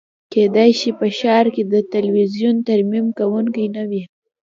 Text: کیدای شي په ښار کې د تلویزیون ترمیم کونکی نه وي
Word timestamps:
کیدای 0.33 0.71
شي 0.79 0.89
په 0.99 1.07
ښار 1.17 1.45
کې 1.55 1.63
د 1.73 1.75
تلویزیون 1.93 2.55
ترمیم 2.67 3.07
کونکی 3.17 3.65
نه 3.75 3.83
وي 3.89 4.03